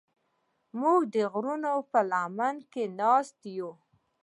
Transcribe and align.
موږ 0.79 1.01
د 1.13 1.15
غرونو 1.31 1.73
په 1.91 1.99
لمنه 2.11 2.63
کې 2.71 2.83
ناست 2.99 3.39
یو. 3.57 3.71